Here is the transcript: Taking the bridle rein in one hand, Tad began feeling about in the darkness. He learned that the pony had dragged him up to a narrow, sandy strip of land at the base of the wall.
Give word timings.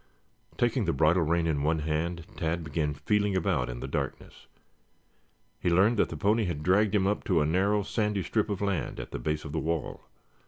Taking 0.57 0.85
the 0.85 0.93
bridle 0.93 1.21
rein 1.21 1.45
in 1.45 1.61
one 1.61 1.77
hand, 1.77 2.25
Tad 2.35 2.63
began 2.63 2.95
feeling 2.95 3.35
about 3.35 3.69
in 3.69 3.81
the 3.81 3.87
darkness. 3.87 4.47
He 5.59 5.69
learned 5.69 5.97
that 5.97 6.09
the 6.09 6.17
pony 6.17 6.45
had 6.45 6.63
dragged 6.63 6.95
him 6.95 7.05
up 7.05 7.23
to 7.25 7.39
a 7.39 7.45
narrow, 7.45 7.83
sandy 7.83 8.23
strip 8.23 8.49
of 8.49 8.61
land 8.61 8.99
at 8.99 9.11
the 9.11 9.19
base 9.19 9.45
of 9.45 9.51
the 9.51 9.59
wall. 9.59 10.01